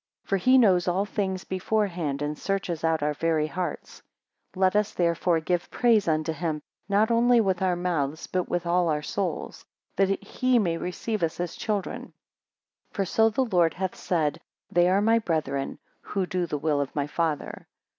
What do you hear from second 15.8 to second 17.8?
who do the will of my father.